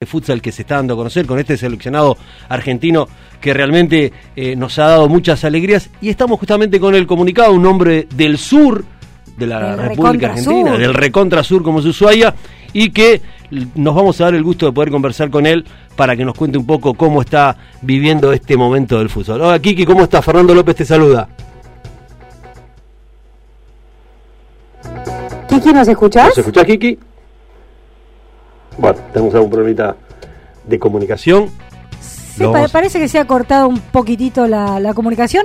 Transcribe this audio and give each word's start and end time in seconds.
de 0.00 0.06
futsal 0.06 0.40
que 0.40 0.50
se 0.50 0.62
está 0.62 0.76
dando 0.76 0.94
a 0.94 0.96
conocer 0.96 1.26
con 1.26 1.38
este 1.38 1.58
seleccionado 1.58 2.16
argentino 2.48 3.06
que 3.38 3.52
realmente 3.52 4.10
eh, 4.34 4.56
nos 4.56 4.78
ha 4.78 4.86
dado 4.86 5.10
muchas 5.10 5.44
alegrías 5.44 5.90
y 6.00 6.08
estamos 6.08 6.40
justamente 6.40 6.80
con 6.80 6.94
el 6.94 7.06
comunicado, 7.06 7.52
un 7.52 7.66
hombre 7.66 8.08
del 8.14 8.38
sur 8.38 8.82
de 9.36 9.46
la 9.46 9.76
República 9.76 10.28
Argentina, 10.28 10.70
sur. 10.70 10.80
del 10.80 10.94
recontra 10.94 11.44
sur 11.44 11.62
como 11.62 11.82
su 11.82 11.90
Ushuaia 11.90 12.34
y 12.72 12.92
que 12.92 13.20
nos 13.74 13.94
vamos 13.94 14.18
a 14.22 14.24
dar 14.24 14.34
el 14.34 14.42
gusto 14.42 14.64
de 14.64 14.72
poder 14.72 14.90
conversar 14.90 15.28
con 15.28 15.44
él 15.44 15.66
para 15.96 16.16
que 16.16 16.24
nos 16.24 16.34
cuente 16.34 16.56
un 16.56 16.64
poco 16.64 16.94
cómo 16.94 17.20
está 17.20 17.58
viviendo 17.82 18.32
este 18.32 18.56
momento 18.56 18.96
del 19.00 19.10
fútbol. 19.10 19.42
Hola 19.42 19.58
Kiki, 19.58 19.84
¿cómo 19.84 20.04
estás? 20.04 20.24
Fernando 20.24 20.54
López 20.54 20.76
te 20.76 20.86
saluda. 20.86 21.28
Kiki, 25.46 25.74
¿nos 25.74 25.88
escuchás? 25.88 26.28
¿Nos 26.28 26.38
escuchás, 26.38 26.64
Kiki? 26.64 27.09
Bueno, 28.80 28.98
tenemos 29.12 29.34
algún 29.34 29.50
problemita 29.50 29.96
de 30.66 30.78
comunicación. 30.78 31.50
Sí, 32.00 32.44
pa- 32.44 32.68
parece 32.68 32.98
que 32.98 33.08
se 33.08 33.18
ha 33.18 33.26
cortado 33.26 33.68
un 33.68 33.78
poquitito 33.80 34.46
la, 34.46 34.80
la 34.80 34.94
comunicación. 34.94 35.44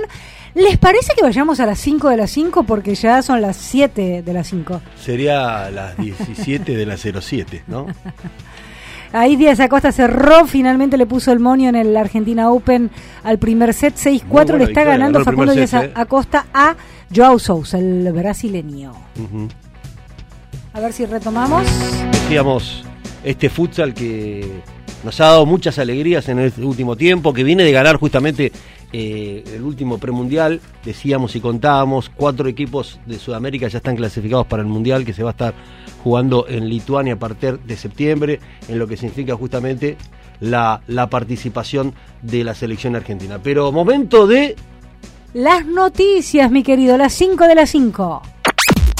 ¿Les 0.54 0.78
parece 0.78 1.12
que 1.14 1.22
vayamos 1.22 1.60
a 1.60 1.66
las 1.66 1.78
5 1.78 2.08
de 2.08 2.16
las 2.16 2.30
5? 2.30 2.62
Porque 2.62 2.94
ya 2.94 3.20
son 3.20 3.42
las 3.42 3.56
7 3.56 4.22
de 4.22 4.32
las 4.32 4.46
5. 4.48 4.80
Sería 4.98 5.68
las 5.70 5.96
17 5.98 6.74
de 6.74 6.86
las 6.86 7.00
07, 7.00 7.64
¿no? 7.66 7.86
Ahí 9.12 9.36
Díaz 9.36 9.60
Acosta 9.60 9.92
cerró, 9.92 10.46
finalmente 10.46 10.96
le 10.96 11.06
puso 11.06 11.30
el 11.32 11.38
monio 11.40 11.68
en 11.68 11.76
el 11.76 11.96
Argentina 11.96 12.50
Open 12.50 12.90
al 13.22 13.38
primer 13.38 13.72
set, 13.72 13.94
6-4, 13.94 14.24
Muy 14.24 14.30
buena 14.30 14.44
le 14.58 14.64
está 14.64 14.66
victoria, 14.66 14.84
ganando 14.92 15.24
Facundo 15.24 15.52
Díaz 15.52 15.70
set, 15.70 15.82
¿eh? 15.84 15.92
Acosta 15.94 16.46
a 16.52 16.74
Joao 17.14 17.38
Sousa, 17.38 17.78
el 17.78 18.10
brasileño. 18.12 18.92
Ujú. 19.22 19.48
A 20.74 20.80
ver 20.80 20.92
si 20.92 21.06
retomamos. 21.06 21.64
Decíamos, 22.12 22.84
este 23.26 23.50
futsal 23.50 23.92
que 23.92 24.62
nos 25.02 25.20
ha 25.20 25.26
dado 25.26 25.46
muchas 25.46 25.80
alegrías 25.80 26.28
en 26.28 26.38
este 26.38 26.62
último 26.62 26.96
tiempo, 26.96 27.34
que 27.34 27.42
viene 27.42 27.64
de 27.64 27.72
ganar 27.72 27.96
justamente 27.96 28.52
eh, 28.92 29.42
el 29.52 29.62
último 29.62 29.98
premundial. 29.98 30.60
Decíamos 30.84 31.34
y 31.34 31.40
contábamos, 31.40 32.08
cuatro 32.08 32.48
equipos 32.48 33.00
de 33.04 33.18
Sudamérica 33.18 33.66
ya 33.66 33.78
están 33.78 33.96
clasificados 33.96 34.46
para 34.46 34.62
el 34.62 34.68
mundial 34.68 35.04
que 35.04 35.12
se 35.12 35.24
va 35.24 35.30
a 35.30 35.32
estar 35.32 35.54
jugando 36.04 36.46
en 36.48 36.68
Lituania 36.68 37.14
a 37.14 37.18
partir 37.18 37.58
de 37.58 37.76
septiembre, 37.76 38.38
en 38.68 38.78
lo 38.78 38.86
que 38.86 38.96
significa 38.96 39.34
justamente 39.34 39.96
la, 40.38 40.80
participación 41.10 41.94
de 42.22 42.44
la 42.44 42.54
selección 42.54 42.94
argentina. 42.94 43.40
Pero 43.42 43.72
momento 43.72 44.28
de 44.28 44.54
Las 45.34 45.66
noticias, 45.66 46.48
mi 46.52 46.62
querido, 46.62 46.96
las 46.96 47.12
5 47.12 47.48
de 47.48 47.54
las 47.56 47.70
5. 47.70 48.35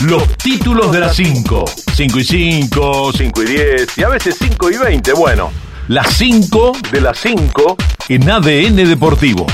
Los 0.05 0.37
títulos 0.37 0.93
de 0.93 1.01
las 1.01 1.17
5. 1.17 1.65
5 1.95 2.19
y 2.19 2.25
5, 2.25 3.13
5 3.17 3.43
y 3.43 3.47
10 3.47 3.99
y 3.99 4.03
a 4.03 4.09
veces 4.09 4.37
5 4.39 4.71
y 4.71 4.77
20. 4.77 5.13
Bueno, 5.15 5.51
las 5.89 6.15
5 6.15 6.73
de 6.93 7.01
las 7.01 7.19
5 7.19 7.77
en 8.11 8.31
ADN 8.31 8.77
Deportivo. 8.77 9.47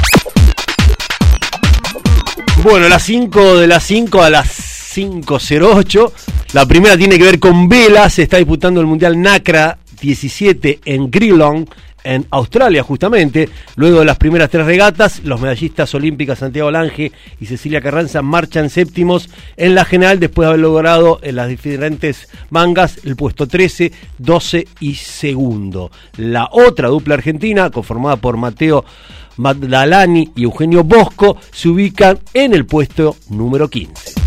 Bueno, 2.63 2.89
las 2.89 3.05
5 3.05 3.59
de 3.59 3.67
las 3.69 3.85
5 3.85 4.23
a 4.23 4.31
las 4.31 4.49
5.08. 4.97 6.13
La 6.55 6.67
primera 6.67 6.97
tiene 6.97 7.19
que 7.19 7.25
ver 7.25 7.39
con 7.39 7.69
vela. 7.69 8.11
Se 8.11 8.23
está 8.23 8.39
disputando 8.39 8.81
el 8.81 8.87
Mundial 8.87 9.21
NACRA 9.21 9.79
17 10.01 10.81
en 10.85 11.13
Geelong, 11.13 11.67
en 12.05 12.27
Australia 12.31 12.83
justamente. 12.83 13.49
Luego 13.77 14.01
de 14.01 14.05
las 14.05 14.17
primeras 14.17 14.51
tres 14.51 14.67
regatas, 14.67 15.23
los 15.25 15.41
medallistas 15.41 15.95
olímpicas 15.95 16.39
Santiago 16.39 16.71
Lange 16.71 17.13
y 17.41 17.47
Cecilia 17.47 17.81
Carranza 17.81 18.23
marchan 18.23 18.71
séptimos 18.71 19.29
en 19.57 19.75
la 19.75 19.85
general 19.85 20.21
después 20.21 20.47
de 20.47 20.51
haber 20.51 20.61
logrado 20.61 21.21
en 21.23 21.37
las 21.37 21.49
diferentes 21.49 22.29
mangas 22.51 22.99
el 23.05 23.17
puesto 23.17 23.47
13, 23.47 23.93
12 24.19 24.69
y 24.81 24.95
segundo. 24.95 25.91
La 26.17 26.49
otra 26.53 26.89
dupla 26.89 27.15
argentina, 27.15 27.71
conformada 27.71 28.17
por 28.17 28.37
Mateo 28.37 28.85
Magdalani 29.37 30.33
y 30.37 30.45
Eugenio 30.45 30.85
Bosco, 30.85 31.37
se 31.51 31.69
ubican 31.69 32.19
en 32.35 32.55
el 32.55 32.67
puesto 32.67 33.17
número 33.31 33.69
15. 33.69 34.22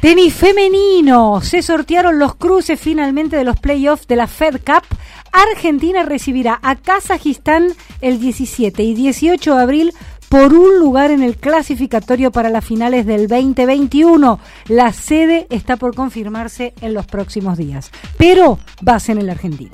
Tenis 0.00 0.32
femenino. 0.32 1.40
Se 1.40 1.60
sortearon 1.60 2.20
los 2.20 2.36
cruces 2.36 2.80
finalmente 2.80 3.36
de 3.36 3.42
los 3.42 3.58
playoffs 3.58 4.06
de 4.06 4.14
la 4.14 4.28
Fed 4.28 4.60
Cup. 4.64 4.84
Argentina 5.32 6.04
recibirá 6.04 6.60
a 6.62 6.76
Kazajistán 6.76 7.68
el 8.00 8.20
17 8.20 8.80
y 8.84 8.94
18 8.94 9.56
de 9.56 9.60
abril 9.60 9.92
por 10.28 10.54
un 10.54 10.78
lugar 10.78 11.10
en 11.10 11.24
el 11.24 11.36
clasificatorio 11.36 12.30
para 12.30 12.48
las 12.48 12.64
finales 12.64 13.06
del 13.06 13.26
2021. 13.26 14.38
La 14.68 14.92
sede 14.92 15.48
está 15.50 15.76
por 15.76 15.96
confirmarse 15.96 16.74
en 16.80 16.94
los 16.94 17.06
próximos 17.06 17.58
días, 17.58 17.90
pero 18.16 18.60
va 18.86 18.94
a 18.94 19.00
ser 19.00 19.18
en 19.18 19.26
la 19.26 19.32
Argentina. 19.32 19.72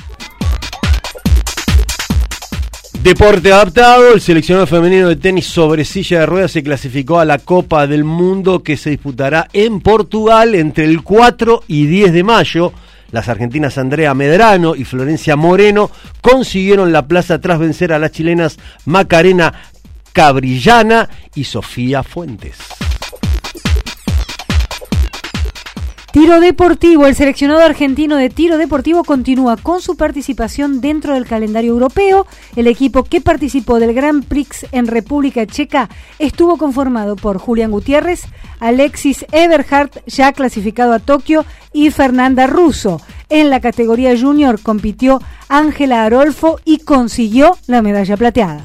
Deporte 3.05 3.53
adaptado, 3.53 4.15
el 4.15 4.23
seleccionado 4.23 4.67
femenino 4.67 5.11
de 5.11 5.17
tenis 5.17 5.47
sobre 5.47 5.85
silla 5.85 6.21
de 6.21 6.27
ruedas 6.27 6.53
se 6.53 6.63
clasificó 6.63 7.21
a 7.21 7.27
la 7.27 7.39
Copa 7.39 7.87
del 7.87 8.03
Mundo 8.03 8.63
que 8.63 8.79
se 8.79 8.89
disputará 8.89 9.47
en 9.53 9.83
Portugal 9.83 10.55
entre 10.55 10.87
el 10.87 11.03
4 11.03 11.65
y 11.69 11.85
10 11.85 12.15
de 12.15 12.25
mayo. 12.25 12.73
Las 13.11 13.29
argentinas 13.29 13.77
Andrea 13.77 14.15
Medrano 14.15 14.75
y 14.75 14.85
Florencia 14.85 15.37
Moreno 15.37 15.91
consiguieron 16.23 16.93
la 16.93 17.07
plaza 17.07 17.43
tras 17.43 17.59
vencer 17.59 17.93
a 17.93 17.99
las 17.99 18.11
chilenas 18.11 18.59
Macarena 18.87 19.53
Cabrillana 20.15 21.11
y 21.35 21.45
Sofía 21.45 22.03
Fuentes. 22.05 22.57
Tiro 26.15 26.39
deportivo. 26.39 27.09
El 27.09 27.17
seleccionado 27.17 27.61
argentino 27.63 28.17
de 28.17 28.31
tiro 28.31 28.57
deportivo 28.57 29.03
continúa 29.03 29.57
con 29.57 29.83
su 29.83 29.97
participación 29.97 30.81
dentro 30.81 31.15
del 31.15 31.27
calendario 31.27 31.73
europeo. 31.73 32.25
El 32.55 32.69
equipo 32.69 33.03
que 33.03 33.21
participó 33.21 33.81
del 33.81 33.95
Grand 33.95 34.25
Prix 34.25 34.65
en 34.71 34.87
República 34.87 35.45
Checa 35.45 35.89
estuvo 36.21 36.57
conformado 36.57 37.17
por 37.17 37.39
Julián 37.39 37.73
Gutiérrez, 37.73 38.27
Alexis 38.61 39.27
Eberhardt, 39.33 40.07
ya 40.07 40.33
clasificado 40.33 40.93
a 40.93 41.01
Tokio, 41.01 41.45
y 41.73 41.91
Fernanda 41.91 42.47
Russo. 42.47 43.01
En 43.29 43.51
la 43.51 43.59
categoría 43.59 44.17
junior 44.17 44.61
compitió 44.63 45.21
Ángela 45.49 46.05
Arolfo 46.05 46.61
y 46.65 46.79
consiguió 46.79 47.59
la 47.67 47.83
medalla 47.83 48.17
plateada. 48.17 48.63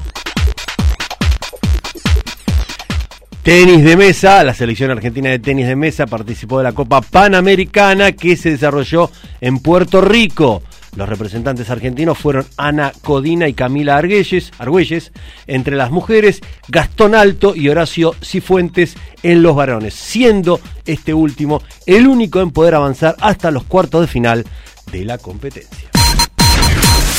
Tenis 3.50 3.82
de 3.82 3.96
mesa, 3.96 4.44
la 4.44 4.54
selección 4.54 4.92
argentina 4.92 5.28
de 5.28 5.40
tenis 5.40 5.66
de 5.66 5.74
mesa 5.74 6.06
participó 6.06 6.58
de 6.58 6.62
la 6.62 6.72
Copa 6.72 7.00
Panamericana 7.00 8.12
que 8.12 8.36
se 8.36 8.50
desarrolló 8.50 9.10
en 9.40 9.58
Puerto 9.58 10.00
Rico. 10.00 10.62
Los 10.94 11.08
representantes 11.08 11.68
argentinos 11.68 12.16
fueron 12.16 12.46
Ana 12.56 12.92
Codina 13.02 13.48
y 13.48 13.54
Camila 13.54 13.96
Argüelles, 13.96 14.52
Argüelles, 14.60 15.10
entre 15.48 15.74
las 15.74 15.90
mujeres, 15.90 16.38
Gastón 16.68 17.16
Alto 17.16 17.56
y 17.56 17.68
Horacio 17.68 18.14
Cifuentes 18.22 18.94
en 19.24 19.42
los 19.42 19.56
varones, 19.56 19.94
siendo 19.94 20.60
este 20.86 21.12
último 21.12 21.60
el 21.86 22.06
único 22.06 22.40
en 22.42 22.52
poder 22.52 22.76
avanzar 22.76 23.16
hasta 23.18 23.50
los 23.50 23.64
cuartos 23.64 24.02
de 24.02 24.06
final 24.06 24.46
de 24.92 25.04
la 25.04 25.18
competencia. 25.18 25.90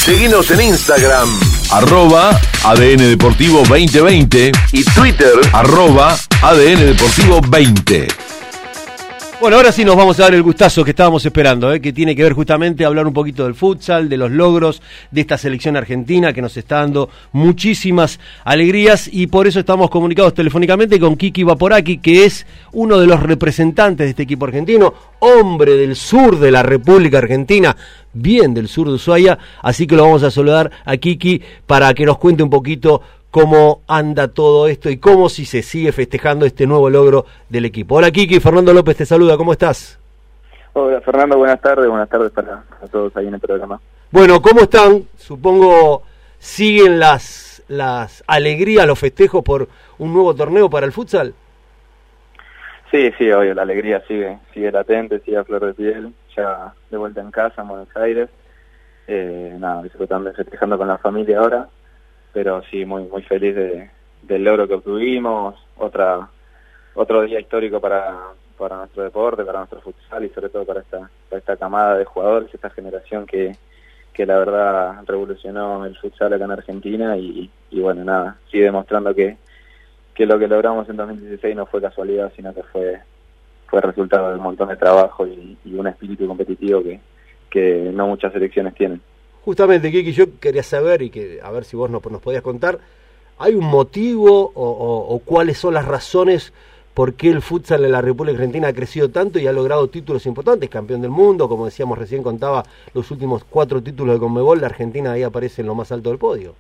Seguinos 0.01 0.49
en 0.49 0.61
Instagram, 0.61 1.29
arroba 1.69 2.31
ADN 2.63 2.97
Deportivo 2.97 3.59
2020 3.59 4.51
y 4.71 4.83
Twitter, 4.83 5.33
arroba 5.53 6.17
ADN 6.41 6.87
Deportivo 6.87 7.39
20. 7.39 8.07
Bueno, 9.41 9.57
ahora 9.57 9.71
sí 9.71 9.83
nos 9.83 9.95
vamos 9.95 10.19
a 10.19 10.23
dar 10.23 10.35
el 10.35 10.43
gustazo 10.43 10.83
que 10.83 10.91
estábamos 10.91 11.25
esperando, 11.25 11.73
¿eh? 11.73 11.81
que 11.81 11.91
tiene 11.93 12.15
que 12.15 12.21
ver 12.21 12.33
justamente 12.33 12.85
hablar 12.85 13.07
un 13.07 13.13
poquito 13.13 13.43
del 13.43 13.55
futsal, 13.55 14.07
de 14.07 14.15
los 14.15 14.29
logros 14.29 14.83
de 15.09 15.21
esta 15.21 15.35
selección 15.35 15.75
argentina 15.75 16.31
que 16.31 16.43
nos 16.43 16.57
está 16.57 16.77
dando 16.77 17.09
muchísimas 17.31 18.19
alegrías 18.43 19.09
y 19.11 19.25
por 19.25 19.47
eso 19.47 19.59
estamos 19.59 19.89
comunicados 19.89 20.35
telefónicamente 20.35 20.99
con 20.99 21.15
Kiki 21.15 21.41
Vaporaki, 21.41 21.97
que 21.97 22.25
es 22.25 22.45
uno 22.71 22.99
de 22.99 23.07
los 23.07 23.19
representantes 23.19 24.05
de 24.05 24.11
este 24.11 24.23
equipo 24.23 24.45
argentino, 24.45 24.93
hombre 25.17 25.75
del 25.75 25.95
sur 25.95 26.37
de 26.39 26.51
la 26.51 26.61
República 26.61 27.17
Argentina, 27.17 27.75
bien 28.13 28.53
del 28.53 28.67
sur 28.67 28.87
de 28.87 28.93
Ushuaia, 28.93 29.37
así 29.61 29.87
que 29.87 29.95
lo 29.95 30.03
vamos 30.03 30.23
a 30.23 30.31
saludar 30.31 30.71
a 30.85 30.97
Kiki 30.97 31.41
para 31.65 31.93
que 31.93 32.05
nos 32.05 32.17
cuente 32.17 32.43
un 32.43 32.49
poquito 32.49 33.01
cómo 33.29 33.81
anda 33.87 34.27
todo 34.27 34.67
esto 34.67 34.89
y 34.89 34.97
cómo 34.97 35.29
si 35.29 35.45
se 35.45 35.61
sigue 35.61 35.91
festejando 35.91 36.45
este 36.45 36.67
nuevo 36.67 36.89
logro 36.89 37.25
del 37.49 37.65
equipo. 37.65 37.95
Hola 37.95 38.11
Kiki, 38.11 38.39
Fernando 38.39 38.73
López 38.73 38.97
te 38.97 39.05
saluda, 39.05 39.37
¿cómo 39.37 39.53
estás? 39.53 39.99
Hola 40.73 41.01
Fernando, 41.01 41.37
buenas 41.37 41.61
tardes, 41.61 41.87
buenas 41.89 42.09
tardes 42.09 42.31
para, 42.31 42.63
para 42.63 42.87
todos 42.87 43.15
ahí 43.17 43.27
en 43.27 43.33
el 43.33 43.39
programa. 43.39 43.79
Bueno, 44.11 44.41
¿cómo 44.41 44.61
están? 44.61 45.05
Supongo 45.17 46.03
siguen 46.41 46.99
las, 46.99 47.63
las 47.67 48.23
alegrías, 48.27 48.85
los 48.87 48.99
festejos 48.99 49.43
por 49.43 49.69
un 49.99 50.13
nuevo 50.13 50.35
torneo 50.35 50.69
para 50.69 50.85
el 50.85 50.91
futsal. 50.91 51.33
Sí, 52.89 53.09
sí, 53.17 53.31
obvio, 53.31 53.53
la 53.53 53.61
alegría 53.61 54.03
sigue, 54.07 54.37
sigue 54.53 54.71
latente, 54.71 55.19
sigue 55.19 55.37
a 55.37 55.45
flor 55.45 55.65
de 55.67 55.73
piel, 55.73 56.13
ya 56.35 56.73
de 56.89 56.97
vuelta 56.97 57.21
en 57.21 57.31
casa 57.31 57.61
en 57.61 57.67
Buenos 57.67 57.95
Aires, 57.95 58.29
eh, 59.07 59.55
nada, 59.59 59.83
disfrutando 59.83 60.31
festejando 60.33 60.77
con 60.77 60.87
la 60.87 60.97
familia 60.97 61.39
ahora, 61.39 61.67
pero 62.33 62.61
sí, 62.69 62.85
muy 62.85 63.03
muy 63.03 63.23
feliz 63.23 63.55
de, 63.55 63.89
del 64.21 64.43
logro 64.43 64.67
que 64.67 64.75
obtuvimos, 64.75 65.55
otra 65.77 66.29
otro 66.93 67.21
día 67.23 67.39
histórico 67.39 67.79
para, 67.79 68.17
para 68.57 68.77
nuestro 68.77 69.03
deporte, 69.03 69.43
para 69.43 69.59
nuestro 69.59 69.81
futsal 69.81 70.25
y 70.25 70.29
sobre 70.29 70.49
todo 70.49 70.65
para 70.65 70.81
esta, 70.81 71.09
para 71.29 71.39
esta 71.39 71.57
camada 71.57 71.97
de 71.97 72.05
jugadores, 72.05 72.53
esta 72.53 72.69
generación 72.69 73.25
que, 73.25 73.55
que 74.13 74.25
la 74.25 74.37
verdad 74.37 75.03
revolucionó 75.07 75.85
el 75.85 75.97
futsal 75.97 76.33
acá 76.33 76.45
en 76.45 76.51
Argentina 76.51 77.17
y, 77.17 77.49
y 77.69 77.79
bueno, 77.79 78.03
nada, 78.03 78.37
sigue 78.49 78.65
demostrando 78.65 79.15
que, 79.15 79.37
que 80.13 80.25
lo 80.25 80.37
que 80.37 80.47
logramos 80.47 80.87
en 80.89 80.97
2016 80.97 81.55
no 81.55 81.65
fue 81.65 81.81
casualidad, 81.81 82.31
sino 82.35 82.53
que 82.53 82.63
fue 82.63 83.01
fue 83.71 83.79
resultado 83.81 84.29
de 84.29 84.35
un 84.35 84.43
montón 84.43 84.67
de 84.67 84.75
trabajo 84.75 85.25
y, 85.25 85.57
y 85.63 85.73
un 85.73 85.87
espíritu 85.87 86.27
competitivo 86.27 86.83
que, 86.83 86.99
que 87.49 87.89
no 87.93 88.05
muchas 88.05 88.33
selecciones 88.33 88.75
tienen. 88.75 89.01
Justamente, 89.45 89.89
Kiki, 89.89 90.11
yo 90.11 90.39
quería 90.39 90.61
saber 90.61 91.01
y 91.01 91.09
que 91.09 91.39
a 91.41 91.49
ver 91.51 91.63
si 91.63 91.77
vos 91.77 91.89
nos, 91.89 92.05
nos 92.11 92.21
podías 92.21 92.43
contar, 92.43 92.79
¿hay 93.39 93.55
un 93.55 93.65
motivo 93.65 94.51
o, 94.53 94.69
o, 94.69 95.15
o, 95.15 95.19
cuáles 95.19 95.57
son 95.57 95.73
las 95.73 95.87
razones 95.87 96.53
por 96.93 97.13
qué 97.13 97.29
el 97.29 97.41
futsal 97.41 97.85
en 97.85 97.93
la 97.93 98.01
República 98.01 98.35
Argentina 98.35 98.67
ha 98.67 98.73
crecido 98.73 99.09
tanto 99.09 99.39
y 99.39 99.47
ha 99.47 99.53
logrado 99.53 99.87
títulos 99.87 100.25
importantes? 100.25 100.69
Campeón 100.69 101.01
del 101.01 101.09
mundo, 101.09 101.47
como 101.47 101.63
decíamos 101.63 101.97
recién, 101.97 102.21
contaba 102.21 102.63
los 102.93 103.09
últimos 103.09 103.45
cuatro 103.45 103.81
títulos 103.81 104.15
de 104.15 104.19
Conmebol, 104.19 104.59
la 104.59 104.67
Argentina 104.67 105.13
ahí 105.13 105.23
aparece 105.23 105.61
en 105.61 105.67
lo 105.67 105.75
más 105.75 105.93
alto 105.93 106.09
del 106.09 106.19
podio. 106.19 106.55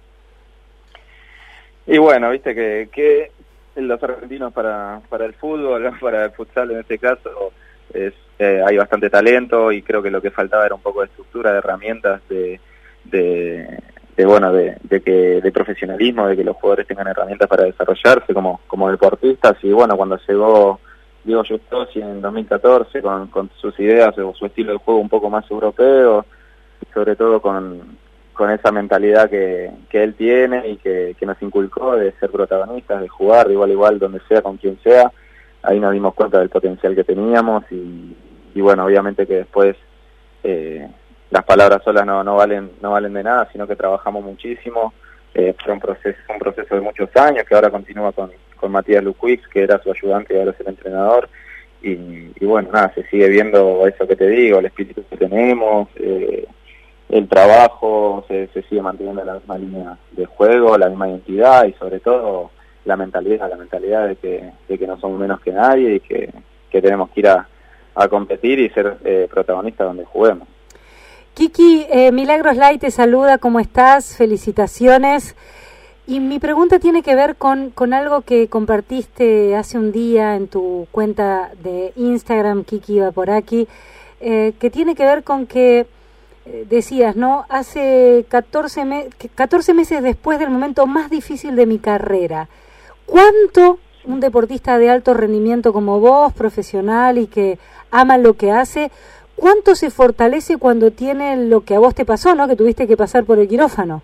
Y 1.85 1.97
bueno, 1.97 2.31
viste 2.31 2.55
que, 2.55 2.87
que 2.89 3.31
los 3.75 4.03
argentinos 4.03 4.53
para, 4.53 5.01
para 5.09 5.25
el 5.25 5.33
fútbol, 5.33 5.91
para 6.01 6.25
el 6.25 6.31
futsal 6.31 6.71
en 6.71 6.79
este 6.79 6.97
caso, 6.97 7.51
es, 7.93 8.13
eh, 8.39 8.61
hay 8.65 8.77
bastante 8.77 9.09
talento 9.09 9.71
y 9.71 9.81
creo 9.81 10.01
que 10.01 10.11
lo 10.11 10.21
que 10.21 10.31
faltaba 10.31 10.65
era 10.65 10.75
un 10.75 10.81
poco 10.81 11.01
de 11.01 11.07
estructura, 11.07 11.51
de 11.51 11.57
herramientas, 11.59 12.21
de, 12.29 12.59
de, 13.05 13.79
de 14.15 14.25
bueno, 14.25 14.51
de, 14.53 14.77
de, 14.83 15.01
que 15.01 15.41
de 15.41 15.51
profesionalismo, 15.51 16.27
de 16.27 16.35
que 16.35 16.43
los 16.43 16.55
jugadores 16.57 16.87
tengan 16.87 17.07
herramientas 17.07 17.47
para 17.47 17.65
desarrollarse 17.65 18.33
como, 18.33 18.61
como 18.67 18.89
deportistas. 18.89 19.57
Y 19.63 19.71
bueno, 19.71 19.95
cuando 19.97 20.17
llegó 20.27 20.79
Diego 21.23 21.43
Justosi 21.47 22.01
en 22.01 22.21
2014 22.21 23.01
con, 23.01 23.27
con 23.27 23.49
sus 23.57 23.77
ideas 23.79 24.17
o 24.17 24.33
su 24.33 24.45
estilo 24.45 24.73
de 24.73 24.79
juego 24.79 24.99
un 24.99 25.09
poco 25.09 25.29
más 25.29 25.49
europeo, 25.51 26.25
sobre 26.93 27.15
todo 27.15 27.41
con, 27.41 27.97
con 28.33 28.49
esa 28.49 28.71
mentalidad 28.71 29.29
que, 29.29 29.71
que 29.89 30.03
él 30.03 30.15
tiene 30.15 30.67
y 30.67 30.77
que, 30.77 31.15
que 31.19 31.25
nos 31.25 31.41
inculcó 31.41 31.95
de 31.95 32.11
ser 32.13 32.29
protagonistas, 32.29 33.01
de 33.01 33.07
jugar 33.07 33.47
de 33.47 33.53
igual 33.53 33.71
igual 33.71 33.99
donde 33.99 34.19
sea, 34.27 34.41
con 34.41 34.57
quien 34.57 34.79
sea, 34.81 35.11
ahí 35.63 35.79
nos 35.79 35.93
dimos 35.93 36.13
cuenta 36.13 36.39
del 36.39 36.49
potencial 36.49 36.95
que 36.95 37.03
teníamos 37.03 37.63
y, 37.71 38.15
y 38.53 38.61
bueno, 38.61 38.85
obviamente 38.85 39.27
que 39.27 39.35
después 39.35 39.75
eh, 40.43 40.87
las 41.29 41.43
palabras 41.43 41.83
solas 41.83 42.05
no, 42.05 42.23
no 42.23 42.35
valen 42.35 42.71
no 42.81 42.91
valen 42.91 43.13
de 43.13 43.23
nada, 43.23 43.47
sino 43.51 43.67
que 43.67 43.75
trabajamos 43.75 44.23
muchísimo. 44.23 44.93
Eh, 45.33 45.55
fue 45.63 45.73
un 45.73 45.79
proceso 45.79 46.17
un 46.29 46.39
proceso 46.39 46.75
de 46.75 46.81
muchos 46.81 47.09
años 47.15 47.45
que 47.47 47.55
ahora 47.55 47.69
continúa 47.69 48.11
con, 48.11 48.31
con 48.57 48.71
Matías 48.71 49.03
Luquix, 49.03 49.47
que 49.47 49.63
era 49.63 49.81
su 49.81 49.91
ayudante 49.91 50.33
y 50.33 50.39
ahora 50.39 50.51
es 50.51 50.59
el 50.59 50.67
entrenador. 50.67 51.29
Y, 51.81 52.31
y, 52.39 52.45
bueno, 52.45 52.69
nada, 52.71 52.93
se 52.93 53.03
sigue 53.07 53.27
viendo 53.27 53.87
eso 53.87 54.07
que 54.07 54.15
te 54.15 54.27
digo, 54.27 54.59
el 54.59 54.67
espíritu 54.67 55.03
que 55.09 55.17
tenemos, 55.17 55.89
eh, 55.95 56.45
el 57.11 57.27
trabajo, 57.27 58.23
se, 58.27 58.47
se 58.47 58.63
sigue 58.63 58.81
manteniendo 58.81 59.23
la 59.23 59.33
misma 59.35 59.57
línea 59.57 59.97
de 60.11 60.25
juego, 60.25 60.77
la 60.77 60.87
misma 60.87 61.09
identidad 61.09 61.65
y 61.65 61.73
sobre 61.73 61.99
todo 61.99 62.51
la 62.85 62.95
mentalidad, 62.95 63.49
la 63.49 63.57
mentalidad 63.57 64.07
de 64.07 64.15
que, 64.15 64.51
de 64.67 64.77
que 64.77 64.87
no 64.87 64.97
somos 64.99 65.19
menos 65.19 65.41
que 65.41 65.51
nadie 65.51 65.95
y 65.95 65.99
que, 65.99 66.33
tenemos 66.71 67.09
que 67.09 67.19
ir 67.19 67.27
a, 67.27 67.47
a 67.95 68.07
competir 68.07 68.59
y 68.59 68.69
ser 68.69 68.97
eh, 69.03 69.27
protagonistas 69.29 69.87
donde 69.87 70.05
juguemos. 70.05 70.47
Kiki, 71.33 71.85
eh, 71.89 72.11
Milagros 72.13 72.55
Light 72.55 72.79
te 72.79 72.91
saluda, 72.91 73.37
¿cómo 73.37 73.59
estás? 73.59 74.15
Felicitaciones. 74.15 75.35
Y 76.07 76.21
mi 76.21 76.39
pregunta 76.39 76.79
tiene 76.79 77.03
que 77.03 77.13
ver 77.13 77.35
con, 77.35 77.71
con 77.71 77.93
algo 77.93 78.21
que 78.21 78.47
compartiste 78.47 79.55
hace 79.55 79.77
un 79.77 79.91
día 79.91 80.35
en 80.35 80.47
tu 80.47 80.87
cuenta 80.91 81.51
de 81.61 81.91
Instagram, 81.97 82.63
Kiki 82.63 82.99
va 82.99 83.11
por 83.11 83.29
aquí, 83.29 83.67
eh, 84.21 84.53
que 84.59 84.69
tiene 84.69 84.95
que 84.95 85.05
ver 85.05 85.23
con 85.23 85.45
que 85.45 85.85
decías, 86.45 87.15
¿no? 87.15 87.45
Hace 87.49 88.25
14, 88.29 88.85
me 88.85 89.09
14 89.35 89.73
meses 89.73 90.01
después 90.01 90.39
del 90.39 90.49
momento 90.49 90.87
más 90.87 91.09
difícil 91.09 91.55
de 91.55 91.65
mi 91.65 91.79
carrera, 91.79 92.49
¿cuánto 93.05 93.79
un 94.05 94.19
deportista 94.19 94.77
de 94.77 94.89
alto 94.89 95.13
rendimiento 95.13 95.73
como 95.73 95.99
vos, 95.99 96.33
profesional 96.33 97.17
y 97.17 97.27
que 97.27 97.59
ama 97.91 98.17
lo 98.17 98.33
que 98.33 98.51
hace, 98.51 98.91
cuánto 99.35 99.75
se 99.75 99.89
fortalece 99.89 100.57
cuando 100.57 100.91
tiene 100.91 101.47
lo 101.47 101.61
que 101.61 101.75
a 101.75 101.79
vos 101.79 101.95
te 101.95 102.05
pasó, 102.05 102.35
¿no? 102.35 102.47
Que 102.47 102.55
tuviste 102.55 102.87
que 102.87 102.97
pasar 102.97 103.25
por 103.25 103.39
el 103.39 103.47
quirófano. 103.47 104.01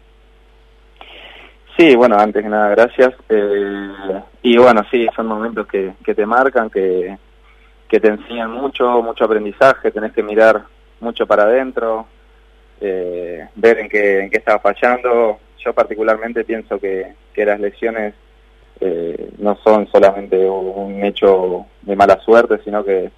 Sí, 1.78 1.96
bueno, 1.96 2.18
antes 2.18 2.42
que 2.42 2.50
nada, 2.50 2.70
gracias. 2.70 3.14
Eh, 3.30 4.22
y 4.42 4.58
bueno, 4.58 4.84
sí, 4.90 5.08
son 5.16 5.28
momentos 5.28 5.68
que, 5.68 5.94
que 6.04 6.16
te 6.16 6.26
marcan, 6.26 6.70
que, 6.70 7.18
que 7.88 8.00
te 8.00 8.08
enseñan 8.08 8.52
mucho, 8.52 9.02
mucho 9.04 9.26
aprendizaje, 9.26 9.92
tenés 9.92 10.12
que 10.12 10.24
mirar 10.24 10.64
mucho 11.00 11.28
para 11.28 11.44
adentro, 11.44 12.08
eh, 12.82 13.48
ver 13.56 13.80
en 13.80 13.90
qué, 13.90 14.20
en 14.22 14.30
qué 14.30 14.38
estaba 14.38 14.60
fallando. 14.60 15.40
Yo 15.64 15.74
particularmente 15.74 16.44
pienso 16.44 16.80
que, 16.80 17.14
que 17.34 17.46
las 17.46 17.60
lesiones 17.60 18.14
eh, 18.80 19.32
no 19.40 19.56
son 19.64 19.88
solamente 19.88 20.38
un 20.50 21.04
hecho 21.04 21.66
de 21.82 21.96
mala 21.96 22.20
suerte, 22.22 22.60
sino 22.64 22.84
que, 22.84 23.10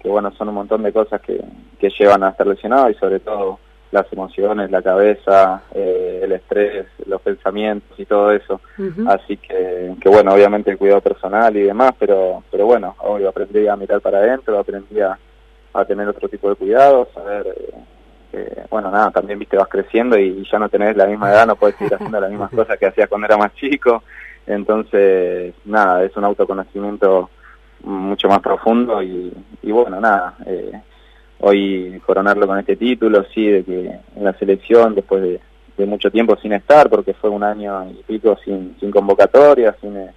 que 0.00 0.08
bueno, 0.08 0.32
son 0.32 0.48
un 0.48 0.56
montón 0.56 0.82
de 0.82 0.92
cosas 0.92 1.20
que, 1.20 1.40
que 1.78 1.90
llevan 1.90 2.24
a 2.24 2.30
estar 2.30 2.46
lesionado 2.46 2.90
y 2.90 2.94
sobre 2.94 3.20
todo 3.20 3.58
las 3.92 4.12
emociones, 4.12 4.72
la 4.72 4.82
cabeza, 4.82 5.62
eh, 5.72 6.20
el 6.24 6.32
estrés, 6.32 6.86
los 7.06 7.20
pensamientos 7.22 7.96
y 7.98 8.04
todo 8.04 8.32
eso. 8.32 8.60
Uh 8.76 8.82
-huh. 8.82 9.14
Así 9.14 9.36
que, 9.36 9.94
que, 10.00 10.08
bueno, 10.08 10.34
obviamente 10.34 10.72
el 10.72 10.78
cuidado 10.78 11.00
personal 11.00 11.56
y 11.56 11.62
demás, 11.62 11.92
pero, 11.96 12.42
pero 12.50 12.66
bueno, 12.66 12.96
obvio, 12.98 13.28
aprendí 13.28 13.68
a 13.68 13.76
mirar 13.76 14.00
para 14.00 14.18
adentro, 14.18 14.58
aprendí 14.58 15.00
a, 15.00 15.16
a 15.72 15.84
tener 15.84 16.08
otro 16.08 16.28
tipo 16.28 16.48
de 16.48 16.56
cuidados, 16.56 17.06
a 17.16 17.22
ver, 17.22 17.46
eh, 17.46 17.74
eh, 18.36 18.66
bueno, 18.68 18.90
nada, 18.90 19.10
también, 19.10 19.38
viste, 19.38 19.56
vas 19.56 19.68
creciendo 19.68 20.18
y, 20.18 20.44
ya 20.50 20.58
no 20.58 20.68
tenés 20.68 20.96
la 20.96 21.06
misma 21.06 21.30
edad, 21.30 21.46
no 21.46 21.56
puedes 21.56 21.76
seguir 21.76 21.94
haciendo 21.94 22.20
las 22.20 22.30
mismas 22.30 22.50
cosas 22.54 22.78
que 22.78 22.86
hacías 22.86 23.08
cuando 23.08 23.26
era 23.26 23.36
más 23.36 23.54
chico. 23.54 24.02
Entonces, 24.46 25.54
nada, 25.64 26.04
es 26.04 26.16
un 26.16 26.24
autoconocimiento 26.24 27.30
mucho 27.84 28.28
más 28.28 28.40
profundo 28.40 29.02
y, 29.02 29.32
y 29.62 29.70
bueno, 29.70 30.00
nada, 30.00 30.34
eh, 30.46 30.72
hoy 31.40 32.00
coronarlo 32.04 32.46
con 32.46 32.58
este 32.58 32.76
título, 32.76 33.24
sí, 33.32 33.46
de 33.46 33.64
que 33.64 33.86
en 34.16 34.24
la 34.24 34.32
selección, 34.34 34.94
después 34.94 35.22
de, 35.22 35.40
de, 35.76 35.86
mucho 35.86 36.10
tiempo 36.10 36.36
sin 36.36 36.54
estar, 36.54 36.88
porque 36.88 37.14
fue 37.14 37.30
un 37.30 37.44
año 37.44 37.88
y 37.90 38.02
pico 38.02 38.36
sin, 38.44 38.76
sin 38.80 38.90
convocatoria, 38.90 39.76
sin, 39.80 39.96
eh, 39.96 40.10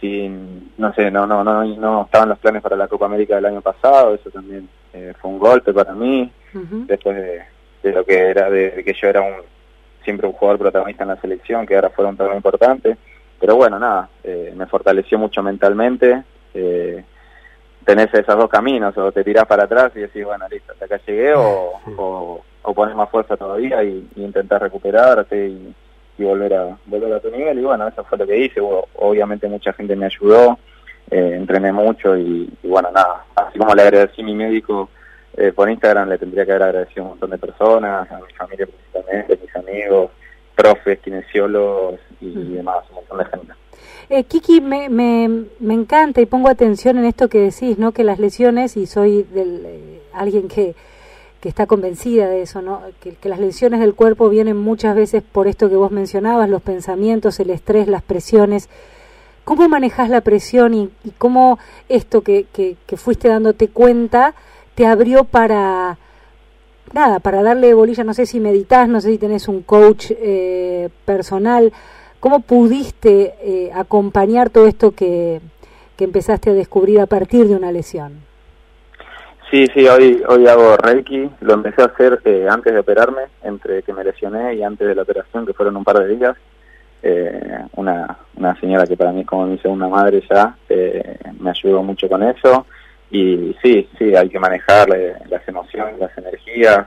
sin, 0.00 0.72
no 0.78 0.92
sé, 0.94 1.10
no, 1.10 1.26
no, 1.26 1.44
no, 1.44 1.64
no 1.64 2.02
estaban 2.04 2.30
los 2.30 2.38
planes 2.38 2.62
para 2.62 2.76
la 2.76 2.88
Copa 2.88 3.06
América 3.06 3.36
del 3.36 3.46
año 3.46 3.60
pasado, 3.60 4.14
eso 4.14 4.30
también 4.30 4.68
eh, 4.92 5.12
fue 5.20 5.30
un 5.30 5.38
golpe 5.38 5.72
para 5.72 5.92
mí, 5.92 6.30
uh 6.56 6.62
-huh. 6.62 6.86
después 6.86 7.16
de, 7.16 7.42
de, 7.82 7.92
lo 7.92 8.04
que 8.04 8.18
era, 8.18 8.50
de, 8.50 8.70
de, 8.70 8.84
que 8.84 8.94
yo 8.94 9.08
era 9.08 9.20
un 9.22 9.34
siempre 10.06 10.26
un 10.28 10.34
jugador 10.34 10.58
protagonista 10.60 11.02
en 11.02 11.10
la 11.10 11.20
selección, 11.20 11.66
que 11.66 11.74
ahora 11.74 11.90
fue 11.90 12.06
un 12.06 12.16
torneo 12.16 12.36
importante, 12.36 12.96
pero 13.40 13.56
bueno, 13.56 13.78
nada, 13.78 14.08
eh, 14.22 14.54
me 14.56 14.66
fortaleció 14.66 15.18
mucho 15.18 15.42
mentalmente, 15.42 16.22
eh, 16.54 17.04
tenés 17.84 18.14
esos 18.14 18.36
dos 18.36 18.48
caminos, 18.48 18.96
o 18.96 19.12
te 19.12 19.24
tirás 19.24 19.46
para 19.46 19.64
atrás 19.64 19.92
y 19.96 20.00
decís, 20.00 20.24
bueno, 20.24 20.46
listo, 20.48 20.72
hasta 20.72 20.84
acá 20.86 21.00
llegué, 21.06 21.34
o, 21.34 21.72
o, 21.98 22.44
o 22.62 22.74
pones 22.74 22.94
más 22.94 23.10
fuerza 23.10 23.36
todavía 23.36 23.82
y, 23.82 24.08
y 24.14 24.22
intentar 24.22 24.62
recuperarte 24.62 25.48
y, 25.48 25.74
y, 26.18 26.22
volver 26.24 26.54
a 26.54 26.76
volver 26.86 27.12
a 27.12 27.20
tu 27.20 27.30
nivel, 27.30 27.58
y 27.58 27.62
bueno, 27.62 27.86
eso 27.88 28.04
fue 28.04 28.16
lo 28.16 28.26
que 28.26 28.38
hice, 28.38 28.60
obviamente 28.60 29.48
mucha 29.48 29.72
gente 29.72 29.96
me 29.96 30.06
ayudó, 30.06 30.56
eh, 31.10 31.32
entrené 31.34 31.72
mucho 31.72 32.16
y, 32.16 32.48
y, 32.62 32.68
bueno, 32.68 32.90
nada, 32.92 33.24
así 33.34 33.58
como 33.58 33.74
le 33.74 33.82
agradecí 33.82 34.22
a 34.22 34.24
mi 34.24 34.34
médico 34.34 34.88
eh, 35.36 35.52
por 35.52 35.68
Instagram, 35.70 36.08
le 36.08 36.18
tendría 36.18 36.44
que 36.44 36.52
haber 36.52 36.62
agradecido 36.62 37.02
a 37.02 37.04
un 37.04 37.10
montón 37.10 37.30
de 37.30 37.38
personas, 37.38 38.10
a 38.10 38.20
mi 38.20 38.32
familia 38.32 38.66
principalmente, 38.66 39.38
mis 39.42 39.56
amigos, 39.56 40.10
profes, 40.54 40.98
kinesiólogos 41.00 42.00
y, 42.20 42.28
y 42.28 42.54
demás, 42.54 42.84
un 42.90 42.96
montón 42.96 43.18
de 43.18 43.24
gente. 43.26 43.52
Eh, 44.08 44.24
Kiki, 44.24 44.60
me, 44.60 44.88
me, 44.88 45.46
me, 45.58 45.74
encanta 45.74 46.20
y 46.20 46.26
pongo 46.26 46.48
atención 46.48 46.96
en 46.96 47.06
esto 47.06 47.28
que 47.28 47.40
decís, 47.40 47.76
¿no? 47.76 47.92
Que 47.92 48.04
las 48.04 48.20
lesiones, 48.20 48.76
y 48.76 48.86
soy 48.86 49.24
del, 49.24 49.62
eh, 49.66 50.02
alguien 50.12 50.46
que, 50.46 50.76
que 51.40 51.48
está 51.48 51.66
convencida 51.66 52.28
de 52.28 52.42
eso, 52.42 52.62
¿no? 52.62 52.82
Que, 53.00 53.16
que, 53.16 53.28
las 53.28 53.40
lesiones 53.40 53.80
del 53.80 53.94
cuerpo 53.94 54.28
vienen 54.28 54.56
muchas 54.56 54.94
veces 54.94 55.24
por 55.24 55.48
esto 55.48 55.68
que 55.68 55.74
vos 55.74 55.90
mencionabas, 55.90 56.48
los 56.48 56.62
pensamientos, 56.62 57.40
el 57.40 57.50
estrés, 57.50 57.88
las 57.88 58.02
presiones. 58.02 58.68
¿Cómo 59.44 59.68
manejas 59.68 60.08
la 60.08 60.20
presión 60.20 60.74
y, 60.74 60.88
y 61.04 61.10
cómo 61.10 61.58
esto 61.88 62.22
que, 62.22 62.46
que, 62.52 62.76
que, 62.86 62.96
fuiste 62.96 63.28
dándote 63.28 63.68
cuenta 63.68 64.34
te 64.76 64.86
abrió 64.86 65.24
para, 65.24 65.96
nada, 66.92 67.18
para 67.18 67.42
darle 67.42 67.74
bolilla? 67.74 68.04
No 68.04 68.14
sé 68.14 68.26
si 68.26 68.38
meditas, 68.38 68.88
no 68.88 69.00
sé 69.00 69.10
si 69.10 69.18
tenés 69.18 69.48
un 69.48 69.62
coach 69.62 70.10
eh, 70.10 70.90
personal. 71.04 71.72
¿Cómo 72.20 72.40
pudiste 72.40 73.34
eh, 73.40 73.70
acompañar 73.74 74.50
todo 74.50 74.68
esto 74.68 74.92
que, 74.92 75.40
que, 75.96 76.04
empezaste 76.04 76.50
a 76.50 76.52
descubrir 76.52 77.00
a 77.00 77.06
partir 77.06 77.48
de 77.48 77.56
una 77.56 77.72
lesión? 77.72 78.20
Sí, 79.50 79.66
sí, 79.72 79.86
hoy, 79.88 80.22
hoy 80.28 80.46
hago 80.46 80.76
Reiki, 80.76 81.30
lo 81.40 81.54
empecé 81.54 81.80
a 81.80 81.86
hacer 81.86 82.20
eh, 82.24 82.46
antes 82.50 82.72
de 82.74 82.80
operarme, 82.80 83.22
entre 83.44 83.82
que 83.82 83.92
me 83.94 84.04
lesioné 84.04 84.56
y 84.56 84.62
antes 84.62 84.86
de 84.86 84.94
la 84.94 85.02
operación, 85.02 85.46
que 85.46 85.54
fueron 85.54 85.76
un 85.76 85.84
par 85.84 85.98
de 86.00 86.14
días. 86.14 86.36
Eh, 87.02 87.60
una, 87.76 88.18
una 88.36 88.58
señora 88.60 88.86
que 88.86 88.96
para 88.96 89.12
mí 89.12 89.20
es 89.20 89.26
como 89.26 89.46
mi 89.46 89.58
segunda 89.58 89.88
madre 89.88 90.22
ya, 90.28 90.56
eh, 90.68 91.16
me 91.38 91.50
ayudó 91.50 91.82
mucho 91.82 92.08
con 92.08 92.22
eso. 92.24 92.66
Y 93.10 93.54
sí, 93.62 93.88
sí, 93.98 94.14
hay 94.16 94.28
que 94.28 94.38
manejar 94.38 94.88
eh, 94.94 95.14
las 95.28 95.46
emociones, 95.46 95.98
las 95.98 96.16
energías, 96.18 96.86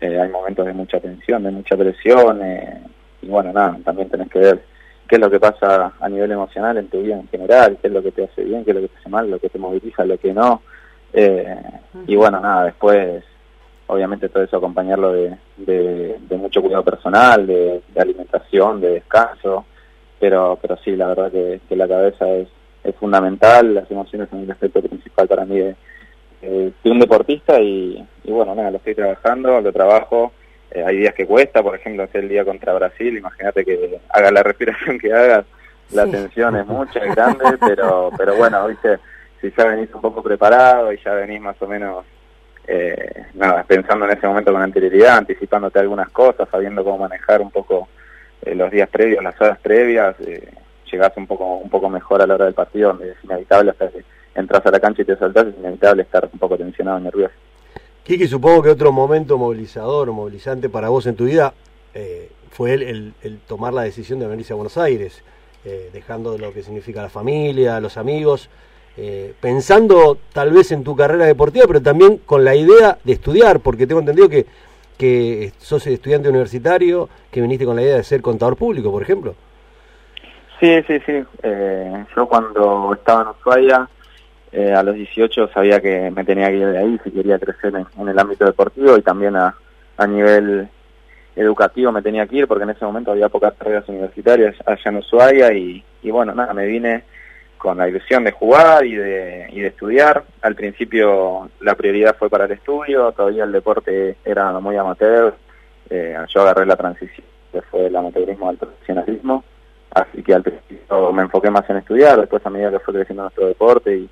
eh, 0.00 0.20
hay 0.20 0.28
momentos 0.28 0.64
de 0.66 0.72
mucha 0.72 1.00
tensión, 1.00 1.42
de 1.42 1.50
mucha 1.50 1.76
presión, 1.76 2.40
eh, 2.42 2.80
y 3.22 3.26
bueno, 3.28 3.52
nada, 3.52 3.76
también 3.84 4.08
tenés 4.08 4.30
que 4.30 4.38
ver 4.38 4.62
qué 5.08 5.16
es 5.16 5.20
lo 5.20 5.30
que 5.30 5.40
pasa 5.40 5.92
a 5.98 6.08
nivel 6.08 6.30
emocional 6.32 6.76
en 6.78 6.88
tu 6.88 7.02
vida 7.02 7.16
en 7.16 7.28
general, 7.28 7.78
qué 7.80 7.88
es 7.88 7.92
lo 7.92 8.02
que 8.02 8.12
te 8.12 8.24
hace 8.24 8.44
bien, 8.44 8.64
qué 8.64 8.70
es 8.70 8.76
lo 8.76 8.82
que 8.82 8.88
te 8.88 8.98
hace 8.98 9.08
mal, 9.08 9.30
lo 9.30 9.38
que 9.38 9.48
te 9.48 9.58
moviliza, 9.58 10.04
lo 10.04 10.18
que 10.18 10.32
no, 10.32 10.62
y 12.06 12.14
bueno, 12.14 12.40
nada, 12.40 12.66
después 12.66 13.24
obviamente 13.86 14.28
todo 14.28 14.42
eso 14.42 14.58
acompañarlo 14.58 15.12
de, 15.12 15.36
de, 15.56 16.36
mucho 16.36 16.60
cuidado 16.60 16.84
personal, 16.84 17.46
de, 17.46 17.80
alimentación, 17.96 18.82
de 18.82 18.90
descanso, 18.90 19.64
pero 20.20 20.58
pero 20.60 20.76
sí, 20.84 20.94
la 20.94 21.06
verdad 21.06 21.32
que 21.32 21.76
la 21.76 21.88
cabeza 21.88 22.28
es 22.28 22.48
es 22.86 22.94
fundamental, 22.96 23.74
las 23.74 23.90
emociones 23.90 24.28
son 24.30 24.40
el 24.40 24.50
aspecto 24.50 24.80
principal 24.82 25.28
para 25.28 25.44
mí 25.44 25.58
de, 25.58 25.76
un 26.84 27.00
deportista 27.00 27.60
y, 27.60 28.06
bueno, 28.24 28.54
nada, 28.54 28.70
lo 28.70 28.76
estoy 28.76 28.94
trabajando, 28.94 29.60
lo 29.60 29.72
trabajo, 29.72 30.32
eh, 30.70 30.84
hay 30.86 30.98
días 30.98 31.14
que 31.14 31.26
cuesta, 31.26 31.62
por 31.62 31.74
ejemplo, 31.74 32.04
hacer 32.04 32.22
el 32.22 32.28
día 32.28 32.44
contra 32.44 32.74
Brasil, 32.74 33.16
imagínate 33.16 33.64
que 33.64 33.98
haga 34.10 34.30
la 34.30 34.42
respiración 34.44 34.98
que 34.98 35.12
hagas, 35.12 35.44
la 35.92 36.06
tensión 36.06 36.56
es 36.56 36.66
mucha, 36.66 37.00
es 37.00 37.14
grande, 37.14 37.44
pero, 37.60 38.10
pero 38.16 38.36
bueno, 38.36 38.66
viste, 38.68 38.98
si 39.40 39.52
ya 39.56 39.64
venís 39.64 39.92
un 39.94 40.00
poco 40.00 40.22
preparado 40.22 40.92
y 40.92 40.98
ya 41.04 41.14
venís 41.14 41.40
más 41.40 41.60
o 41.60 41.66
menos 41.66 42.04
eh, 42.68 43.26
nada, 43.34 43.62
pensando 43.64 44.06
en 44.06 44.16
ese 44.16 44.26
momento 44.26 44.52
con 44.52 44.62
anterioridad, 44.62 45.18
anticipándote 45.18 45.78
algunas 45.78 46.10
cosas, 46.10 46.48
sabiendo 46.50 46.82
cómo 46.82 46.98
manejar 46.98 47.40
un 47.40 47.50
poco 47.50 47.88
eh, 48.42 48.54
los 48.54 48.70
días 48.70 48.88
previos, 48.88 49.22
las 49.22 49.40
horas 49.40 49.58
previas, 49.58 50.16
eh, 50.20 50.48
llegás 50.90 51.12
un 51.16 51.26
poco 51.26 51.56
un 51.56 51.70
poco 51.70 51.88
mejor 51.88 52.22
a 52.22 52.26
la 52.26 52.34
hora 52.34 52.44
del 52.46 52.54
partido, 52.54 52.88
donde 52.90 53.12
es 53.12 53.24
inevitable 53.24 53.70
hasta 53.70 53.88
que 53.88 54.04
entras 54.34 54.64
a 54.66 54.70
la 54.70 54.80
cancha 54.80 55.02
y 55.02 55.04
te 55.04 55.16
saltás, 55.16 55.46
es 55.46 55.54
inevitable 55.58 56.02
estar 56.02 56.28
un 56.32 56.38
poco 56.38 56.56
tensionado, 56.56 57.00
nervioso. 57.00 57.34
Kiki, 58.04 58.28
supongo 58.28 58.62
que 58.62 58.70
otro 58.70 58.92
momento 58.92 59.36
movilizador 59.36 60.12
movilizante 60.12 60.68
para 60.68 60.88
vos 60.88 61.06
en 61.06 61.16
tu 61.16 61.24
vida 61.24 61.54
eh, 61.92 62.30
fue 62.50 62.74
el, 62.74 63.14
el, 63.22 63.38
tomar 63.46 63.72
la 63.72 63.82
decisión 63.82 64.20
de 64.20 64.26
venirse 64.26 64.52
a 64.52 64.56
Buenos 64.56 64.78
Aires, 64.78 65.22
eh, 65.64 65.90
dejando 65.92 66.38
lo 66.38 66.52
que 66.52 66.62
significa 66.62 67.02
la 67.02 67.08
familia, 67.08 67.80
los 67.80 67.96
amigos, 67.96 68.48
eh, 68.96 69.34
pensando 69.40 70.16
tal 70.32 70.52
vez 70.52 70.72
en 70.72 70.84
tu 70.84 70.94
carrera 70.94 71.26
deportiva, 71.26 71.66
pero 71.66 71.82
también 71.82 72.18
con 72.18 72.44
la 72.44 72.54
idea 72.54 72.98
de 73.02 73.12
estudiar, 73.12 73.60
porque 73.60 73.86
tengo 73.86 74.00
entendido 74.00 74.28
que, 74.28 74.46
que 74.96 75.52
sos 75.58 75.86
estudiante 75.86 76.28
universitario, 76.28 77.08
que 77.30 77.40
viniste 77.40 77.64
con 77.64 77.76
la 77.76 77.82
idea 77.82 77.96
de 77.96 78.04
ser 78.04 78.22
contador 78.22 78.56
público, 78.56 78.90
por 78.90 79.02
ejemplo. 79.02 79.34
Sí, 80.60 80.82
sí, 80.86 80.98
sí. 81.04 81.24
Eh, 81.42 82.04
yo 82.14 82.26
cuando 82.26 82.94
estaba 82.94 83.22
en 83.22 83.28
Ushuaia, 83.28 83.88
eh, 84.52 84.72
a 84.72 84.82
los 84.82 84.94
18 84.94 85.48
sabía 85.48 85.80
que 85.80 86.10
me 86.10 86.24
tenía 86.24 86.48
que 86.48 86.56
ir 86.56 86.66
de 86.68 86.78
ahí 86.78 86.98
si 87.04 87.10
quería 87.10 87.38
crecer 87.38 87.74
en, 87.74 88.08
el 88.08 88.18
ámbito 88.18 88.46
deportivo 88.46 88.96
y 88.96 89.02
también 89.02 89.36
a, 89.36 89.54
a, 89.98 90.06
nivel 90.06 90.68
educativo 91.34 91.92
me 91.92 92.00
tenía 92.00 92.26
que 92.26 92.36
ir 92.36 92.48
porque 92.48 92.64
en 92.64 92.70
ese 92.70 92.84
momento 92.86 93.10
había 93.10 93.28
pocas 93.28 93.52
carreras 93.54 93.86
universitarias 93.88 94.54
allá 94.64 94.82
en 94.86 94.96
Ushuaia 94.96 95.52
y, 95.52 95.84
y 96.02 96.10
bueno, 96.10 96.34
nada, 96.34 96.54
me 96.54 96.64
vine 96.64 97.04
con 97.58 97.76
la 97.76 97.88
ilusión 97.88 98.24
de 98.24 98.32
jugar 98.32 98.86
y 98.86 98.94
de, 98.94 99.48
y 99.50 99.60
de 99.60 99.68
estudiar. 99.68 100.24
Al 100.40 100.54
principio 100.54 101.50
la 101.60 101.74
prioridad 101.74 102.16
fue 102.16 102.30
para 102.30 102.46
el 102.46 102.52
estudio, 102.52 103.12
todavía 103.12 103.44
el 103.44 103.52
deporte 103.52 104.16
era 104.24 104.58
muy 104.58 104.76
amateur. 104.76 105.34
Eh, 105.90 106.16
yo 106.28 106.40
agarré 106.40 106.64
la 106.64 106.76
transición 106.76 107.26
que 107.52 107.60
fue 107.60 107.82
del 107.82 107.96
amateurismo 107.96 108.48
al 108.48 108.56
profesionalismo 108.56 109.44
Así 109.96 110.22
que 110.22 110.34
al 110.34 110.42
principio 110.42 111.10
me 111.10 111.22
enfoqué 111.22 111.50
más 111.50 111.68
en 111.70 111.78
estudiar, 111.78 112.20
después 112.20 112.44
a 112.44 112.50
medida 112.50 112.70
que 112.70 112.80
fue 112.80 112.92
creciendo 112.92 113.22
nuestro 113.22 113.46
deporte 113.46 113.96
y, 113.96 114.10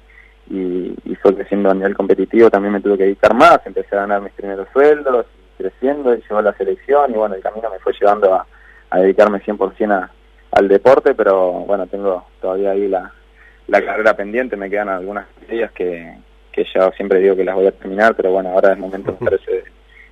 y, 0.48 1.14
fue 1.16 1.34
creciendo 1.34 1.70
a 1.70 1.74
nivel 1.74 1.94
competitivo 1.94 2.48
también 2.48 2.72
me 2.72 2.80
tuve 2.80 2.96
que 2.96 3.04
dedicar 3.04 3.34
más, 3.34 3.60
empecé 3.66 3.94
a 3.94 4.00
ganar 4.00 4.22
mis 4.22 4.32
primeros 4.32 4.66
sueldos, 4.72 5.26
creciendo 5.58 6.14
y 6.14 6.22
llegó 6.22 6.40
la 6.40 6.54
selección 6.54 7.10
y 7.10 7.14
bueno, 7.14 7.34
el 7.34 7.42
camino 7.42 7.68
me 7.70 7.78
fue 7.80 7.92
llevando 8.00 8.34
a, 8.34 8.46
dedicarme 8.98 9.42
100% 9.42 9.92
a, 9.92 10.10
al 10.52 10.68
deporte, 10.68 11.14
pero 11.14 11.52
bueno, 11.66 11.86
tengo 11.86 12.24
todavía 12.40 12.70
ahí 12.70 12.88
la, 12.88 13.12
la 13.66 13.84
carrera 13.84 14.16
pendiente, 14.16 14.56
me 14.56 14.70
quedan 14.70 14.88
algunas 14.88 15.26
ideas 15.46 15.70
que, 15.72 16.16
que 16.50 16.64
ya 16.74 16.90
siempre 16.92 17.18
digo 17.18 17.36
que 17.36 17.44
las 17.44 17.56
voy 17.56 17.66
a 17.66 17.72
terminar, 17.72 18.14
pero 18.14 18.32
bueno, 18.32 18.48
ahora 18.52 18.72
es 18.72 18.78
momento 18.78 19.18
me 19.20 19.26
parece 19.26 19.64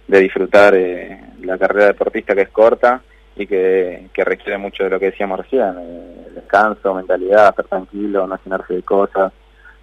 de, 0.06 0.20
disfrutar 0.20 0.74
eh, 0.74 1.18
la 1.40 1.56
carrera 1.56 1.86
deportista 1.86 2.34
que 2.34 2.42
es 2.42 2.50
corta 2.50 3.00
y 3.36 3.46
que, 3.46 4.10
requiere 4.14 4.58
mucho 4.58 4.84
de 4.84 4.90
lo 4.90 5.00
que 5.00 5.06
decíamos 5.06 5.38
recién, 5.40 5.74
eh, 5.78 6.28
descanso, 6.34 6.94
mentalidad, 6.94 7.50
estar 7.50 7.66
tranquilo, 7.66 8.26
no 8.26 8.38
llenarse 8.42 8.74
de 8.74 8.82
cosas. 8.82 9.32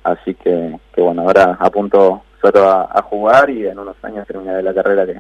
Así 0.04 0.34
que, 0.36 0.78
que 0.94 1.02
bueno, 1.02 1.24
ahora 1.24 1.58
apunto 1.60 2.24
solo 2.42 2.70
a, 2.70 3.02
jugar 3.02 3.50
y 3.50 3.68
en 3.68 3.80
unos 3.80 3.98
años 4.04 4.26
terminaré 4.26 4.64
la 4.64 4.74
carrera 4.74 5.06
que, 5.06 5.20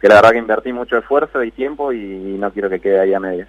que 0.00 0.08
la 0.08 0.16
verdad 0.16 0.32
que 0.32 0.38
invertí 0.38 0.72
mucho 0.72 0.98
esfuerzo 0.98 1.42
y 1.42 1.50
tiempo 1.50 1.92
y, 1.92 2.36
no 2.38 2.52
quiero 2.52 2.68
que 2.68 2.80
quede 2.80 3.00
ahí 3.00 3.14
a 3.14 3.20
medias. 3.20 3.48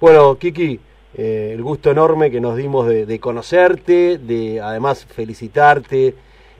Bueno, 0.00 0.36
Kiki, 0.36 0.80
eh, 1.14 1.52
el 1.54 1.62
gusto 1.62 1.90
enorme 1.90 2.30
que 2.30 2.40
nos 2.40 2.56
dimos 2.56 2.88
de, 2.88 3.20
conocerte, 3.20 4.18
de 4.18 4.60
además 4.60 5.06
felicitarte 5.06 6.14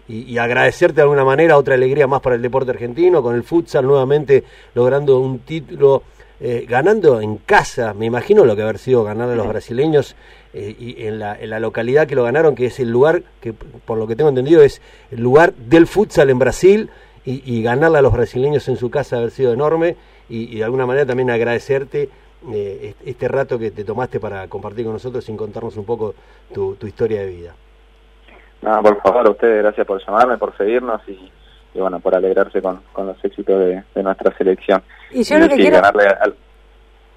y, 0.07 0.33
y, 0.33 0.39
agradecerte 0.39 0.97
de 0.97 1.03
alguna 1.03 1.25
manera, 1.25 1.57
otra 1.57 1.75
alegría 1.75 2.07
más 2.07 2.21
para 2.21 2.37
el 2.37 2.43
deporte 2.43 2.71
argentino, 2.71 3.23
con 3.23 3.35
el 3.35 3.43
futsal 3.43 3.85
nuevamente 3.87 4.45
logrando 4.75 5.19
un 5.19 5.41
título 5.41 6.05
eh, 6.41 6.67
ganando 6.69 7.21
en 7.21 7.37
casa, 7.37 7.95
me 7.95 8.07
imagino 8.07 8.45
lo 8.45 8.57
que 8.57 8.63
haber 8.63 8.79
sido 8.79 9.05
ganar 9.05 9.31
a 9.31 9.35
los 9.35 9.47
brasileños 9.47 10.17
eh, 10.53 10.75
y 10.79 11.07
en 11.07 11.19
la, 11.19 11.39
en 11.39 11.51
la 11.51 11.61
localidad 11.61 12.07
que 12.07 12.15
lo 12.15 12.25
ganaron, 12.25 12.55
que 12.55 12.67
es 12.67 12.81
el 12.81 12.91
lugar 12.91 13.23
que, 13.41 13.53
por 13.53 13.99
lo 13.99 14.07
que 14.07 14.17
tengo 14.17 14.31
entendido, 14.31 14.63
es 14.63 14.83
el 15.11 15.21
lugar 15.21 15.55
del 15.55 15.87
futsal 15.87 16.31
en 16.31 16.39
Brasil 16.39 16.91
y, 17.25 17.43
y 17.45 17.63
ganarle 17.63 17.99
a 17.99 18.03
los 18.03 18.13
brasileños 18.13 18.69
en 18.69 18.77
su 18.77 18.91
casa 18.91 19.17
haber 19.17 19.31
sido 19.31 19.53
enorme 19.53 19.97
y, 20.29 20.57
de 20.57 20.65
alguna 20.65 20.87
manera 20.87 21.07
también 21.07 21.31
agradecerte 21.31 22.09
eh, 22.53 22.95
este 23.05 23.29
rato 23.29 23.59
que 23.59 23.71
te 23.71 23.85
tomaste 23.85 24.21
para 24.21 24.49
compartir 24.49 24.85
con 24.85 24.95
nosotros 24.95 25.25
sin 25.25 25.37
contarnos 25.37 25.77
un 25.77 25.85
poco 25.85 26.15
tu, 26.53 26.77
tu 26.77 26.87
historia 26.87 27.21
de 27.21 27.27
vida. 27.27 27.55
No, 28.63 28.83
por 28.83 29.01
favor, 29.03 29.27
a 29.27 29.31
ustedes 29.31 29.63
gracias 29.63 29.87
por 29.87 30.05
llamarme, 30.05 30.39
por 30.39 30.57
seguirnos 30.57 31.01
y 31.09 31.31
y 31.75 31.81
bueno, 31.81 32.01
por 32.01 32.15
alegrarse 32.15 32.63
con, 32.63 32.81
con 32.93 33.09
los 33.09 33.25
éxitos 33.25 33.59
de, 33.59 34.03
nuestra 34.03 34.37
selección. 34.37 34.83
Y 35.11 35.25
yo 35.25 35.39
lo 35.39 35.49
que 35.49 35.57
quiero... 35.57 35.81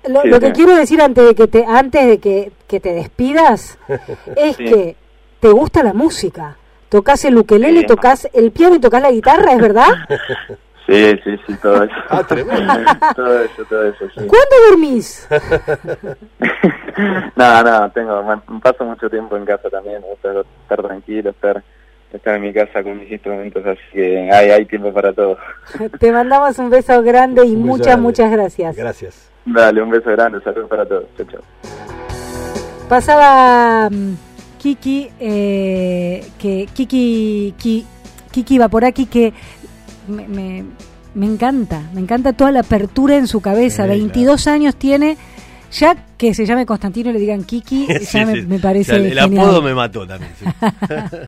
Lo, 0.08 0.40
que 0.40 0.54
quiero 0.54 0.76
decir 0.76 1.02
antes 1.02 1.26
de 1.26 1.36
que 1.36 1.48
te, 1.48 1.66
antes 1.66 2.08
de 2.08 2.20
que, 2.20 2.52
que 2.68 2.80
te 2.80 2.94
despidas 2.94 3.78
es 4.38 4.56
que 4.56 4.96
te 5.40 5.50
gusta 5.50 5.84
la 5.84 5.94
música. 5.94 6.58
Tocas 6.90 7.26
el 7.26 7.38
ukelele, 7.38 7.84
tocas 7.84 8.30
el 8.34 8.52
piano 8.52 8.76
y 8.76 8.80
tocas 8.80 9.02
la 9.02 9.12
guitarra, 9.12 9.54
¿es 9.54 9.62
verdad? 9.62 9.90
Sí, 10.88 11.20
sí, 11.22 11.38
sí, 11.46 11.54
todo 11.62 11.84
eso. 11.84 11.94
Ah, 12.10 12.24
todo 13.16 13.44
eso, 13.44 13.66
todo 13.66 13.84
eso. 13.84 14.06
Sí. 14.06 14.26
¿Cuándo 14.26 14.56
dormís? 14.70 15.28
nada, 17.36 17.62
nada, 17.62 17.90
tengo, 17.90 18.42
paso 18.64 18.86
mucho 18.86 19.10
tiempo 19.10 19.36
en 19.36 19.44
casa 19.44 19.70
también, 19.70 20.02
estar, 20.14 20.46
estar 20.62 20.82
tranquilo, 20.82 21.32
estar 21.32 21.62
estar 22.14 22.36
en 22.36 22.42
mi 22.42 22.54
casa 22.54 22.84
con 22.84 23.00
mis 23.00 23.12
instrumentos, 23.12 23.66
así 23.66 23.82
que 23.94 24.30
hay, 24.32 24.52
hay 24.52 24.66
tiempo 24.66 24.94
para 24.94 25.14
todo. 25.14 25.38
Te 26.00 26.12
mandamos 26.12 26.58
un 26.60 26.70
beso 26.70 27.02
grande 27.04 27.46
y 27.46 27.56
muchas, 27.56 28.00
muchas 28.00 28.32
gracias. 28.32 28.76
Gracias. 28.76 29.30
Dale, 29.46 29.82
un 29.82 29.90
beso 29.90 30.10
grande, 30.12 30.40
saludos 30.44 30.70
para 30.70 30.86
todos. 30.86 31.06
Chao, 31.18 31.28
chao. 31.32 31.42
Pasaba 32.90 33.90
mm, 33.90 34.14
Kiki, 34.58 35.10
eh, 35.20 36.26
que 36.38 36.68
Kiki, 36.74 37.86
Kiki, 38.32 38.58
va 38.58 38.70
por 38.70 38.86
aquí, 38.86 39.06
que 39.06 39.34
me, 40.08 40.28
me, 40.28 40.64
me, 41.14 41.26
encanta, 41.26 41.82
me 41.94 42.02
encanta 42.02 42.34
toda 42.34 42.52
la 42.52 42.62
apertura 42.62 43.18
en 43.18 43.28
su 43.28 43.42
cabeza. 43.42 43.86
22 43.86 44.48
años 44.48 44.76
tiene 44.76 45.18
ya 45.72 45.96
que 46.18 46.34
se 46.34 46.46
llame 46.46 46.66
Constantino 46.66 47.10
y 47.10 47.14
le 47.14 47.20
digan 47.20 47.44
Kiki, 47.44 47.88
ya 48.12 48.26
me, 48.26 48.60
parece. 48.60 48.96
el, 48.96 49.20
apodo 49.20 49.62
me 49.62 49.74
mató 49.74 50.08
también. 50.08 50.32